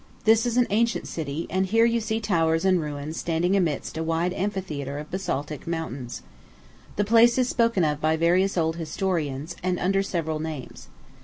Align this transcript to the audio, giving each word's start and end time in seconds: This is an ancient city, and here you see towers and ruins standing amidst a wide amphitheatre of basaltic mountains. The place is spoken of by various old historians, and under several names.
This 0.23 0.47
is 0.47 0.57
an 0.57 0.65
ancient 0.71 1.07
city, 1.07 1.45
and 1.51 1.67
here 1.67 1.85
you 1.85 2.01
see 2.01 2.19
towers 2.19 2.65
and 2.65 2.81
ruins 2.81 3.17
standing 3.17 3.55
amidst 3.55 3.97
a 3.99 4.03
wide 4.03 4.33
amphitheatre 4.33 4.97
of 4.97 5.11
basaltic 5.11 5.67
mountains. 5.67 6.23
The 6.95 7.03
place 7.03 7.37
is 7.37 7.47
spoken 7.47 7.83
of 7.83 8.01
by 8.01 8.17
various 8.17 8.57
old 8.57 8.77
historians, 8.77 9.55
and 9.61 9.77
under 9.77 10.01
several 10.01 10.39
names. 10.39 10.87